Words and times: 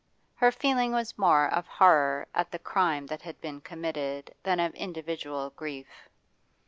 Her 0.37 0.51
feeling 0.51 0.93
was 0.93 1.15
more 1.15 1.47
of 1.47 1.67
horror 1.67 2.25
at 2.33 2.49
the 2.49 2.57
crime 2.57 3.05
that 3.05 3.21
had 3.21 3.39
been 3.39 3.61
committed 3.61 4.33
than 4.41 4.59
of 4.59 4.73
individual 4.73 5.51
grief. 5.51 6.09